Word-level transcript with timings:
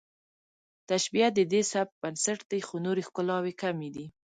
تشبیه 0.89 1.27
د 1.37 1.39
دې 1.51 1.61
سبک 1.71 1.93
بنسټ 2.01 2.39
دی 2.51 2.59
خو 2.67 2.75
نورې 2.85 3.03
ښکلاوې 3.07 3.53
کمې 3.61 3.89
دي 3.95 4.05